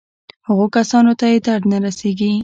هغو 0.47 0.65
کسانو 0.77 1.11
ته 1.19 1.25
یې 1.31 1.37
درد 1.47 1.63
نه 1.71 1.77
رسېږي. 1.83 2.31